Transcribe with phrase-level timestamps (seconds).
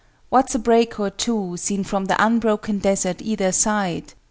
[0.29, 4.15] What's a break or two Seen from the unbroken desert either side?